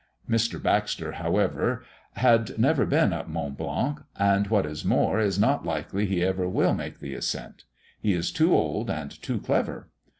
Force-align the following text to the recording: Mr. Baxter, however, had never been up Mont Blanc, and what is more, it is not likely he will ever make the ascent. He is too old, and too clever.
Mr. 0.27 0.59
Baxter, 0.59 1.11
however, 1.11 1.85
had 2.15 2.57
never 2.57 2.87
been 2.87 3.13
up 3.13 3.27
Mont 3.27 3.55
Blanc, 3.55 3.99
and 4.17 4.47
what 4.47 4.65
is 4.65 4.83
more, 4.83 5.19
it 5.21 5.27
is 5.27 5.37
not 5.37 5.63
likely 5.63 6.07
he 6.07 6.21
will 6.21 6.27
ever 6.59 6.73
make 6.73 6.99
the 7.01 7.13
ascent. 7.13 7.65
He 8.01 8.13
is 8.13 8.31
too 8.31 8.51
old, 8.51 8.89
and 8.89 9.11
too 9.21 9.39
clever. 9.39 9.89